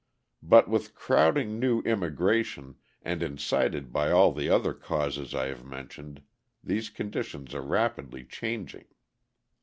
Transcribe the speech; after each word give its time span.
But 0.41 0.67
with 0.67 0.95
crowding 0.95 1.59
new 1.59 1.81
immigration, 1.81 2.77
and 3.03 3.21
incited 3.21 3.93
by 3.93 4.09
all 4.09 4.31
the 4.31 4.49
other 4.49 4.73
causes 4.73 5.35
I 5.35 5.45
have 5.49 5.63
mentioned, 5.63 6.23
these 6.63 6.89
conditions 6.89 7.53
are 7.53 7.61
rapidly 7.61 8.23
changing. 8.25 8.85